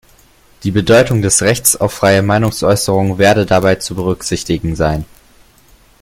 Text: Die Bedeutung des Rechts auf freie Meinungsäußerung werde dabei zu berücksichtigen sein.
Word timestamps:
Die 0.63 0.71
Bedeutung 0.71 1.21
des 1.21 1.43
Rechts 1.43 1.75
auf 1.75 1.93
freie 1.93 2.23
Meinungsäußerung 2.23 3.19
werde 3.19 3.45
dabei 3.45 3.75
zu 3.75 3.93
berücksichtigen 3.93 4.75
sein. 4.75 5.05